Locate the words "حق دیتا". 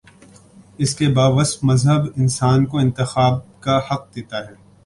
3.77-4.37